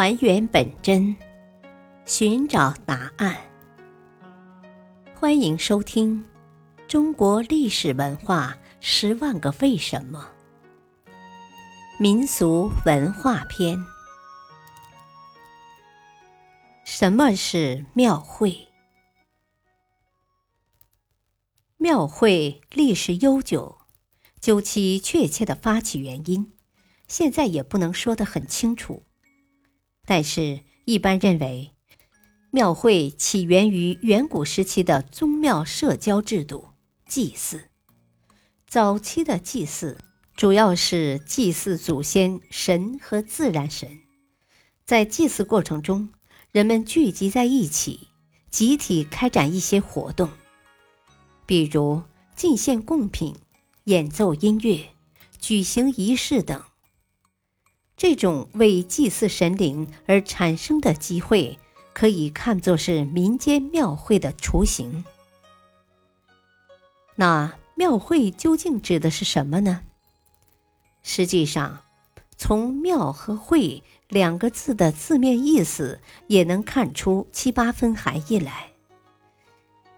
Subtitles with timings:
[0.00, 1.16] 还原本真，
[2.06, 3.36] 寻找答案。
[5.16, 6.24] 欢迎收听
[6.86, 10.30] 《中国历史文化十万个为什么》
[11.98, 13.76] 民俗文化篇。
[16.84, 18.68] 什么是庙会？
[21.76, 23.78] 庙会历史悠久，
[24.40, 26.52] 究其确切的发起原因，
[27.08, 29.02] 现在也不能说得很清楚。
[30.10, 31.72] 但是，一般认为，
[32.50, 36.68] 庙会起源于远古时期的宗庙社交制度——
[37.06, 37.68] 祭祀。
[38.66, 39.98] 早期的祭祀
[40.34, 43.98] 主要是祭祀祖先、神和自然神。
[44.86, 46.08] 在祭祀过程中，
[46.52, 48.08] 人们聚集在一起，
[48.50, 50.30] 集体开展一些活动，
[51.44, 52.02] 比如
[52.34, 53.36] 进献贡品、
[53.84, 54.88] 演奏音乐、
[55.38, 56.62] 举行仪式等。
[57.98, 61.58] 这种为祭祀神灵而产生的机会，
[61.92, 65.04] 可以看作是民间庙会的雏形。
[67.16, 69.82] 那庙会究竟指的是什么呢？
[71.02, 71.80] 实际上，
[72.36, 78.68] 从“庙”和“会”两个字的字面意思，也能看出七八分含义来。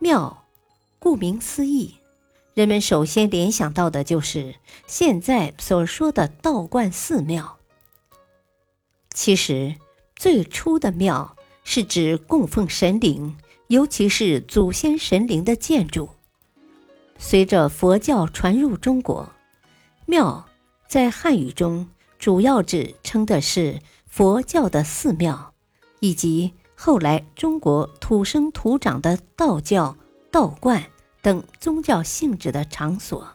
[0.00, 0.44] 庙，
[0.98, 1.94] 顾名思义，
[2.54, 4.56] 人们首先联想到的就是
[4.88, 7.58] 现在所说的道观、寺庙。
[9.14, 9.76] 其实，
[10.16, 13.36] 最初的庙是指供奉神灵，
[13.68, 16.10] 尤其是祖先神灵的建筑。
[17.16, 19.32] 随着佛教传入中国，
[20.04, 20.46] 庙
[20.88, 25.54] 在汉语中主要指称的是佛教的寺庙，
[26.00, 29.96] 以及后来中国土生土长的道教、
[30.32, 30.84] 道观
[31.22, 33.28] 等宗教性质的场所。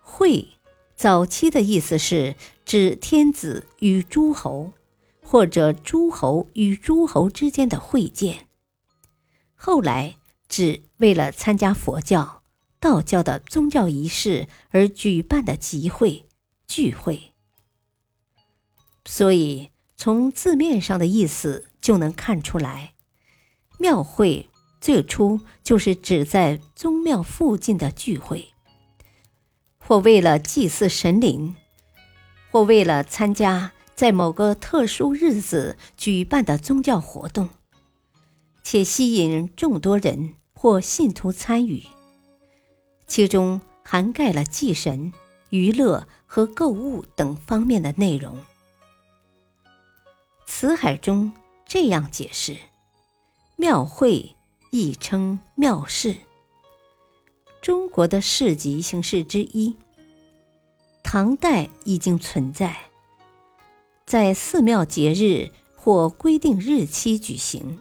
[0.00, 0.50] 会。
[0.98, 4.72] 早期的意思是指天子与诸侯，
[5.22, 8.48] 或者诸侯与诸侯之间的会见。
[9.54, 10.16] 后来
[10.48, 12.42] 指为了参加佛教、
[12.80, 16.26] 道教的宗教仪式而举办的集会、
[16.66, 17.32] 聚会。
[19.04, 22.94] 所以从字面上的意思就能看出来，
[23.78, 24.50] 庙会
[24.80, 28.48] 最初就是指在宗庙附近的聚会。
[29.78, 31.54] 或为了祭祀神灵，
[32.56, 37.50] 或为了参加在某个特殊日子举办的宗教活动，
[38.62, 41.82] 且吸引众多人或信徒参与，
[43.06, 45.12] 其中涵盖了祭神、
[45.50, 48.38] 娱乐和购物等方面的内容。
[50.46, 51.30] 辞海中
[51.66, 52.56] 这样解释：
[53.56, 54.34] 庙会
[54.70, 56.16] 亦称庙市。
[57.60, 59.76] 中国的市集形式之一，
[61.08, 62.76] 唐代已经存在，
[64.04, 67.80] 在寺庙节日或规定日期举行，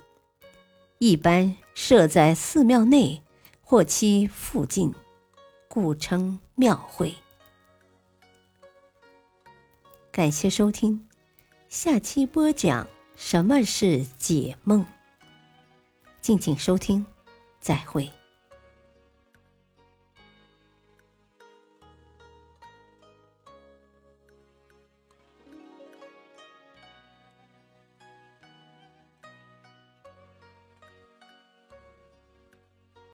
[1.00, 3.24] 一般设在寺庙内
[3.64, 4.94] 或其附近，
[5.68, 7.16] 故称庙会。
[10.12, 11.08] 感谢收听，
[11.68, 14.86] 下期播讲什么是解梦，
[16.22, 17.04] 敬请收听，
[17.60, 18.08] 再会。